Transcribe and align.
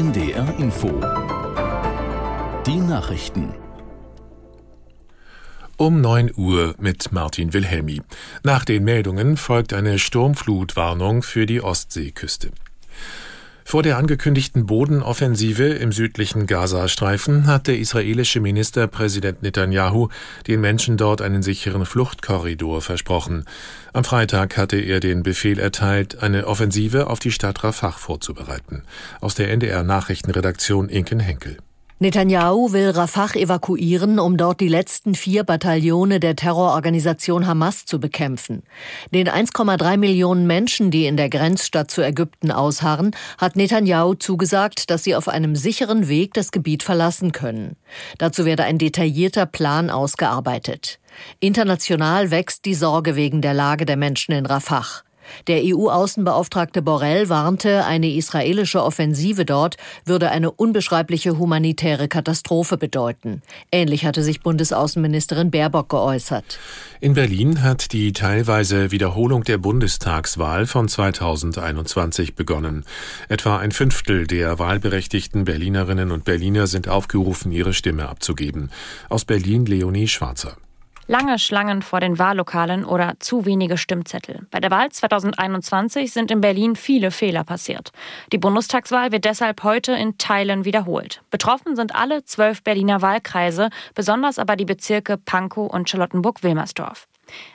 NDR 0.00 0.58
Info. 0.58 0.88
Die 2.66 2.80
Nachrichten. 2.80 3.52
Um 5.76 6.00
9 6.00 6.32
Uhr 6.38 6.74
mit 6.78 7.12
Martin 7.12 7.52
Wilhelmi. 7.52 8.00
Nach 8.42 8.64
den 8.64 8.84
Meldungen 8.84 9.36
folgt 9.36 9.74
eine 9.74 9.98
Sturmflutwarnung 9.98 11.22
für 11.22 11.44
die 11.44 11.60
Ostseeküste. 11.60 12.50
Vor 13.70 13.84
der 13.84 13.98
angekündigten 13.98 14.66
Bodenoffensive 14.66 15.62
im 15.62 15.92
südlichen 15.92 16.48
Gazastreifen 16.48 17.46
hat 17.46 17.68
der 17.68 17.78
israelische 17.78 18.40
Ministerpräsident 18.40 19.44
Netanyahu 19.44 20.08
den 20.48 20.60
Menschen 20.60 20.96
dort 20.96 21.22
einen 21.22 21.44
sicheren 21.44 21.86
Fluchtkorridor 21.86 22.82
versprochen. 22.82 23.44
Am 23.92 24.02
Freitag 24.02 24.56
hatte 24.56 24.76
er 24.76 24.98
den 24.98 25.22
Befehl 25.22 25.60
erteilt, 25.60 26.20
eine 26.20 26.48
Offensive 26.48 27.06
auf 27.06 27.20
die 27.20 27.30
Stadt 27.30 27.62
Rafah 27.62 27.92
vorzubereiten. 27.92 28.82
Aus 29.20 29.36
der 29.36 29.52
NDR 29.52 29.84
Nachrichtenredaktion 29.84 30.88
Inken 30.88 31.20
Henkel. 31.20 31.58
Netanyahu 32.02 32.72
will 32.72 32.92
Rafah 32.92 33.36
evakuieren, 33.36 34.18
um 34.18 34.38
dort 34.38 34.62
die 34.62 34.68
letzten 34.68 35.14
vier 35.14 35.44
Bataillone 35.44 36.18
der 36.18 36.34
Terrororganisation 36.34 37.46
Hamas 37.46 37.84
zu 37.84 38.00
bekämpfen. 38.00 38.62
Den 39.12 39.28
1,3 39.28 39.98
Millionen 39.98 40.46
Menschen, 40.46 40.90
die 40.90 41.04
in 41.04 41.18
der 41.18 41.28
Grenzstadt 41.28 41.90
zu 41.90 42.00
Ägypten 42.00 42.52
ausharren, 42.52 43.10
hat 43.36 43.56
Netanyahu 43.56 44.14
zugesagt, 44.14 44.88
dass 44.88 45.04
sie 45.04 45.14
auf 45.14 45.28
einem 45.28 45.56
sicheren 45.56 46.08
Weg 46.08 46.32
das 46.32 46.52
Gebiet 46.52 46.82
verlassen 46.82 47.32
können. 47.32 47.76
Dazu 48.16 48.46
werde 48.46 48.64
ein 48.64 48.78
detaillierter 48.78 49.44
Plan 49.44 49.90
ausgearbeitet. 49.90 51.00
International 51.38 52.30
wächst 52.30 52.64
die 52.64 52.72
Sorge 52.72 53.14
wegen 53.14 53.42
der 53.42 53.52
Lage 53.52 53.84
der 53.84 53.98
Menschen 53.98 54.32
in 54.32 54.46
Rafah. 54.46 55.02
Der 55.46 55.62
EU-Außenbeauftragte 55.64 56.82
Borrell 56.82 57.28
warnte, 57.28 57.84
eine 57.84 58.12
israelische 58.12 58.82
Offensive 58.82 59.44
dort 59.44 59.76
würde 60.04 60.30
eine 60.30 60.50
unbeschreibliche 60.50 61.38
humanitäre 61.38 62.08
Katastrophe 62.08 62.76
bedeuten. 62.76 63.42
Ähnlich 63.72 64.04
hatte 64.04 64.22
sich 64.22 64.40
Bundesaußenministerin 64.40 65.50
Baerbock 65.50 65.88
geäußert. 65.88 66.58
In 67.00 67.14
Berlin 67.14 67.62
hat 67.62 67.92
die 67.92 68.12
teilweise 68.12 68.90
Wiederholung 68.90 69.44
der 69.44 69.58
Bundestagswahl 69.58 70.66
von 70.66 70.88
2021 70.88 72.34
begonnen. 72.34 72.84
Etwa 73.28 73.58
ein 73.58 73.72
Fünftel 73.72 74.26
der 74.26 74.58
wahlberechtigten 74.58 75.44
Berlinerinnen 75.44 76.10
und 76.10 76.24
Berliner 76.24 76.66
sind 76.66 76.88
aufgerufen, 76.88 77.52
ihre 77.52 77.72
Stimme 77.72 78.08
abzugeben. 78.08 78.70
Aus 79.08 79.24
Berlin 79.24 79.66
Leonie 79.66 80.08
Schwarzer. 80.08 80.56
Lange 81.10 81.40
Schlangen 81.40 81.82
vor 81.82 81.98
den 81.98 82.20
Wahllokalen 82.20 82.84
oder 82.84 83.14
zu 83.18 83.44
wenige 83.44 83.76
Stimmzettel. 83.76 84.46
Bei 84.52 84.60
der 84.60 84.70
Wahl 84.70 84.90
2021 84.90 86.12
sind 86.12 86.30
in 86.30 86.40
Berlin 86.40 86.76
viele 86.76 87.10
Fehler 87.10 87.42
passiert. 87.42 87.90
Die 88.32 88.38
Bundestagswahl 88.38 89.10
wird 89.10 89.24
deshalb 89.24 89.64
heute 89.64 89.90
in 89.90 90.18
Teilen 90.18 90.64
wiederholt. 90.64 91.20
Betroffen 91.32 91.74
sind 91.74 91.96
alle 91.96 92.24
zwölf 92.24 92.62
Berliner 92.62 93.02
Wahlkreise, 93.02 93.70
besonders 93.96 94.38
aber 94.38 94.54
die 94.54 94.64
Bezirke 94.64 95.18
Pankow 95.18 95.68
und 95.68 95.90
Charlottenburg-Wilmersdorf. 95.90 97.08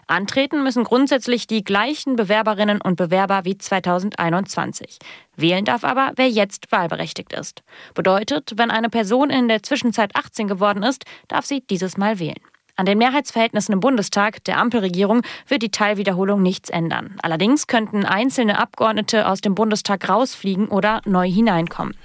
Antreten 0.07 0.61
müssen 0.61 0.83
grundsätzlich 0.83 1.47
die 1.47 1.63
gleichen 1.63 2.17
Bewerberinnen 2.17 2.81
und 2.81 2.97
Bewerber 2.97 3.45
wie 3.45 3.57
2021. 3.57 4.99
Wählen 5.37 5.63
darf 5.63 5.85
aber, 5.85 6.11
wer 6.17 6.27
jetzt 6.27 6.73
wahlberechtigt 6.73 7.31
ist. 7.31 7.63
Bedeutet, 7.93 8.51
wenn 8.57 8.69
eine 8.69 8.89
Person 8.89 9.29
in 9.29 9.47
der 9.47 9.63
Zwischenzeit 9.63 10.13
18 10.13 10.49
geworden 10.49 10.83
ist, 10.83 11.05
darf 11.29 11.45
sie 11.45 11.61
dieses 11.61 11.95
Mal 11.95 12.19
wählen. 12.19 12.41
An 12.77 12.85
den 12.85 12.97
Mehrheitsverhältnissen 12.97 13.71
im 13.71 13.79
Bundestag 13.79 14.43
der 14.43 14.57
Ampelregierung 14.57 15.21
wird 15.47 15.61
die 15.61 15.71
Teilwiederholung 15.71 16.41
nichts 16.41 16.69
ändern. 16.69 17.15
Allerdings 17.21 17.67
könnten 17.67 18.03
einzelne 18.03 18.59
Abgeordnete 18.59 19.29
aus 19.29 19.39
dem 19.39 19.55
Bundestag 19.55 20.09
rausfliegen 20.09 20.67
oder 20.67 21.01
neu 21.05 21.25
hineinkommen. 21.25 21.95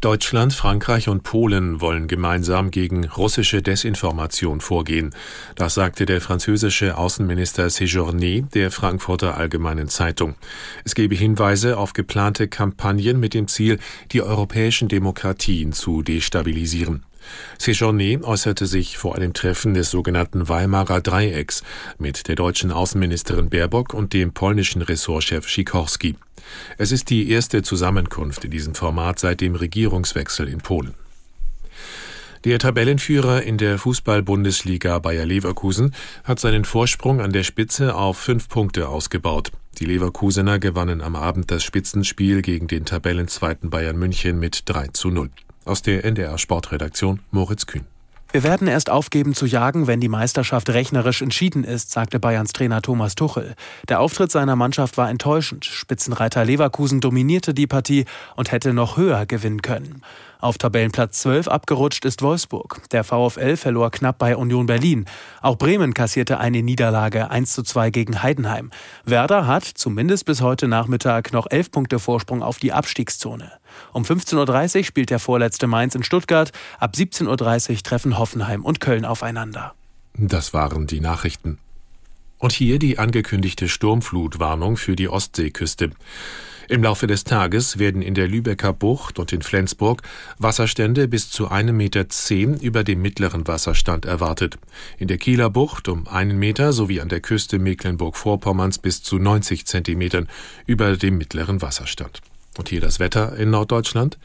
Deutschland, 0.00 0.54
Frankreich 0.54 1.10
und 1.10 1.22
Polen 1.22 1.82
wollen 1.82 2.08
gemeinsam 2.08 2.70
gegen 2.70 3.06
russische 3.06 3.60
Desinformation 3.60 4.62
vorgehen. 4.62 5.14
Das 5.54 5.74
sagte 5.74 6.06
der 6.06 6.22
französische 6.22 6.96
Außenminister 6.96 7.66
Séjourné 7.66 8.48
der 8.52 8.70
Frankfurter 8.70 9.36
Allgemeinen 9.36 9.88
Zeitung. 9.88 10.34
Es 10.84 10.94
gebe 10.94 11.14
Hinweise 11.14 11.76
auf 11.76 11.92
geplante 11.92 12.48
Kampagnen 12.48 13.20
mit 13.20 13.34
dem 13.34 13.48
Ziel, 13.48 13.78
die 14.12 14.22
europäischen 14.22 14.88
Demokratien 14.88 15.72
zu 15.72 16.00
destabilisieren. 16.00 17.04
Séjourné 17.58 18.22
äußerte 18.22 18.66
sich 18.66 18.98
vor 18.98 19.16
einem 19.16 19.32
Treffen 19.32 19.74
des 19.74 19.90
sogenannten 19.90 20.48
Weimarer 20.48 21.00
Dreiecks 21.00 21.62
mit 21.98 22.28
der 22.28 22.36
deutschen 22.36 22.72
Außenministerin 22.72 23.50
Baerbock 23.50 23.94
und 23.94 24.12
dem 24.12 24.32
polnischen 24.32 24.82
Ressortchef 24.82 25.48
Sikorski. 25.48 26.16
Es 26.78 26.92
ist 26.92 27.10
die 27.10 27.30
erste 27.30 27.62
Zusammenkunft 27.62 28.44
in 28.44 28.50
diesem 28.50 28.74
Format 28.74 29.18
seit 29.18 29.40
dem 29.40 29.54
Regierungswechsel 29.54 30.48
in 30.48 30.58
Polen. 30.58 30.94
Der 32.44 32.60
Tabellenführer 32.60 33.42
in 33.42 33.58
der 33.58 33.76
Fußball-Bundesliga 33.76 35.00
Bayer 35.00 35.26
Leverkusen 35.26 35.92
hat 36.22 36.38
seinen 36.38 36.64
Vorsprung 36.64 37.20
an 37.20 37.32
der 37.32 37.42
Spitze 37.42 37.96
auf 37.96 38.18
fünf 38.18 38.48
Punkte 38.48 38.88
ausgebaut. 38.88 39.50
Die 39.78 39.84
Leverkusener 39.84 40.60
gewannen 40.60 41.00
am 41.00 41.16
Abend 41.16 41.50
das 41.50 41.64
Spitzenspiel 41.64 42.42
gegen 42.42 42.68
den 42.68 42.84
Tabellenzweiten 42.84 43.68
Bayern 43.68 43.98
München 43.98 44.38
mit 44.38 44.62
3 44.66 44.88
zu 44.88 45.10
0. 45.10 45.30
Aus 45.66 45.82
der 45.82 46.04
NDR 46.04 46.38
Sportredaktion 46.38 47.18
Moritz 47.32 47.66
Kühn. 47.66 47.84
Wir 48.30 48.44
werden 48.44 48.68
erst 48.68 48.88
aufgeben 48.88 49.34
zu 49.34 49.46
jagen, 49.46 49.88
wenn 49.88 50.00
die 50.00 50.08
Meisterschaft 50.08 50.70
rechnerisch 50.70 51.22
entschieden 51.22 51.64
ist, 51.64 51.90
sagte 51.90 52.20
Bayerns 52.20 52.52
Trainer 52.52 52.82
Thomas 52.82 53.16
Tuchel. 53.16 53.56
Der 53.88 53.98
Auftritt 53.98 54.30
seiner 54.30 54.54
Mannschaft 54.54 54.96
war 54.96 55.10
enttäuschend. 55.10 55.64
Spitzenreiter 55.64 56.44
Leverkusen 56.44 57.00
dominierte 57.00 57.52
die 57.52 57.66
Partie 57.66 58.04
und 58.36 58.52
hätte 58.52 58.72
noch 58.72 58.96
höher 58.96 59.26
gewinnen 59.26 59.60
können. 59.62 60.02
Auf 60.40 60.58
Tabellenplatz 60.58 61.20
12 61.22 61.48
abgerutscht 61.48 62.04
ist 62.04 62.22
Wolfsburg. 62.22 62.82
Der 62.90 63.04
VfL 63.04 63.56
verlor 63.56 63.90
knapp 63.90 64.18
bei 64.18 64.36
Union 64.36 64.66
Berlin. 64.66 65.06
Auch 65.40 65.56
Bremen 65.56 65.94
kassierte 65.94 66.38
eine 66.38 66.62
Niederlage 66.62 67.30
1 67.30 67.52
zu 67.52 67.62
2 67.62 67.90
gegen 67.90 68.22
Heidenheim. 68.22 68.70
Werder 69.04 69.46
hat, 69.46 69.64
zumindest 69.64 70.26
bis 70.26 70.42
heute 70.42 70.68
Nachmittag, 70.68 71.32
noch 71.32 71.46
elf 71.50 71.70
Punkte 71.70 71.98
Vorsprung 71.98 72.42
auf 72.42 72.58
die 72.58 72.72
Abstiegszone. 72.72 73.52
Um 73.92 74.02
15.30 74.02 74.78
Uhr 74.78 74.84
spielt 74.84 75.10
der 75.10 75.18
vorletzte 75.18 75.66
Mainz 75.66 75.94
in 75.94 76.02
Stuttgart. 76.02 76.52
Ab 76.78 76.94
17.30 76.94 77.70
Uhr 77.70 77.82
treffen 77.82 78.18
Hoffenheim 78.18 78.64
und 78.64 78.80
Köln 78.80 79.04
aufeinander. 79.04 79.74
Das 80.14 80.54
waren 80.54 80.86
die 80.86 81.00
Nachrichten. 81.00 81.58
Und 82.38 82.52
hier 82.52 82.78
die 82.78 82.98
angekündigte 82.98 83.68
Sturmflutwarnung 83.68 84.76
für 84.76 84.96
die 84.96 85.08
Ostseeküste. 85.08 85.90
Im 86.68 86.82
Laufe 86.82 87.06
des 87.06 87.24
Tages 87.24 87.78
werden 87.78 88.02
in 88.02 88.14
der 88.14 88.26
Lübecker 88.26 88.72
Bucht 88.72 89.18
und 89.18 89.32
in 89.32 89.42
Flensburg 89.42 90.02
Wasserstände 90.38 91.06
bis 91.06 91.30
zu 91.30 91.48
einem 91.48 91.76
Meter 91.76 92.08
zehn 92.08 92.58
über 92.58 92.82
dem 92.82 93.02
mittleren 93.02 93.46
Wasserstand 93.46 94.04
erwartet. 94.04 94.58
In 94.98 95.06
der 95.06 95.18
Kieler 95.18 95.48
Bucht 95.48 95.88
um 95.88 96.08
einen 96.08 96.38
Meter 96.38 96.72
sowie 96.72 97.00
an 97.00 97.08
der 97.08 97.20
Küste 97.20 97.58
Mecklenburg-Vorpommerns 97.58 98.78
bis 98.78 99.02
zu 99.02 99.18
90 99.18 99.66
Zentimetern 99.66 100.28
über 100.66 100.96
dem 100.96 101.18
mittleren 101.18 101.62
Wasserstand. 101.62 102.20
Und 102.56 102.70
hier 102.70 102.80
das 102.80 102.98
Wetter 102.98 103.36
in 103.36 103.50
Norddeutschland. 103.50 104.18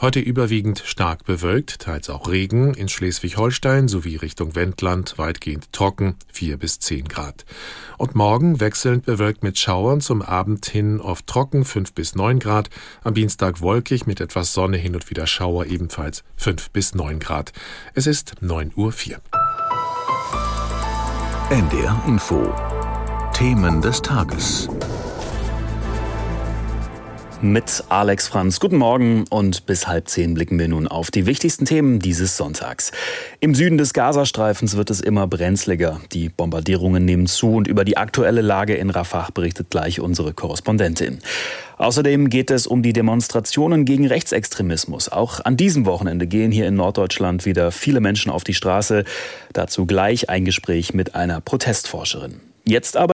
Heute 0.00 0.18
überwiegend 0.18 0.82
stark 0.84 1.24
bewölkt, 1.24 1.80
teils 1.80 2.08
auch 2.08 2.28
Regen 2.28 2.72
in 2.72 2.88
Schleswig-Holstein 2.88 3.88
sowie 3.88 4.16
Richtung 4.16 4.54
Wendland 4.54 5.18
weitgehend 5.18 5.72
trocken, 5.72 6.16
4 6.32 6.56
bis 6.56 6.78
10 6.80 7.08
Grad. 7.08 7.44
Und 7.98 8.14
morgen 8.14 8.60
wechselnd 8.60 9.04
bewölkt 9.04 9.42
mit 9.42 9.58
Schauern, 9.58 10.00
zum 10.00 10.22
Abend 10.22 10.64
hin 10.66 11.00
oft 11.00 11.26
trocken, 11.26 11.64
5 11.64 11.92
bis 11.92 12.14
9 12.14 12.38
Grad. 12.38 12.70
Am 13.02 13.12
Dienstag 13.14 13.60
wolkig 13.60 14.06
mit 14.06 14.20
etwas 14.20 14.54
Sonne 14.54 14.78
hin 14.78 14.94
und 14.94 15.10
wieder 15.10 15.26
Schauer, 15.26 15.66
ebenfalls 15.66 16.24
5 16.36 16.70
bis 16.70 16.94
9 16.94 17.18
Grad. 17.18 17.52
Es 17.94 18.06
ist 18.06 18.32
9 18.40 18.72
Uhr 18.76 18.92
4. 18.92 19.20
NDR 21.50 22.02
Info. 22.06 22.54
Themen 23.34 23.82
des 23.82 24.00
Tages 24.00 24.68
mit 27.52 27.84
Alex 27.88 28.28
Franz. 28.28 28.60
Guten 28.60 28.76
Morgen 28.76 29.24
und 29.30 29.66
bis 29.66 29.86
halb 29.86 30.08
zehn 30.08 30.34
blicken 30.34 30.58
wir 30.58 30.68
nun 30.68 30.88
auf 30.88 31.10
die 31.10 31.26
wichtigsten 31.26 31.64
Themen 31.64 31.98
dieses 31.98 32.36
Sonntags. 32.36 32.92
Im 33.40 33.54
Süden 33.54 33.78
des 33.78 33.92
Gazastreifens 33.92 34.76
wird 34.76 34.90
es 34.90 35.00
immer 35.00 35.26
brenzliger. 35.26 36.00
Die 36.12 36.28
Bombardierungen 36.28 37.04
nehmen 37.04 37.26
zu 37.26 37.54
und 37.54 37.68
über 37.68 37.84
die 37.84 37.96
aktuelle 37.96 38.40
Lage 38.40 38.74
in 38.74 38.90
Rafah 38.90 39.28
berichtet 39.32 39.70
gleich 39.70 40.00
unsere 40.00 40.32
Korrespondentin. 40.32 41.20
Außerdem 41.78 42.30
geht 42.30 42.50
es 42.50 42.66
um 42.66 42.82
die 42.82 42.92
Demonstrationen 42.92 43.84
gegen 43.84 44.06
Rechtsextremismus. 44.06 45.08
Auch 45.08 45.40
an 45.44 45.56
diesem 45.56 45.86
Wochenende 45.86 46.26
gehen 46.26 46.52
hier 46.52 46.66
in 46.66 46.74
Norddeutschland 46.74 47.46
wieder 47.46 47.72
viele 47.72 48.00
Menschen 48.00 48.30
auf 48.30 48.44
die 48.44 48.54
Straße. 48.54 49.04
Dazu 49.52 49.86
gleich 49.86 50.28
ein 50.28 50.44
Gespräch 50.44 50.94
mit 50.94 51.14
einer 51.14 51.40
Protestforscherin. 51.40 52.40
Jetzt 52.64 52.96
aber 52.96 53.13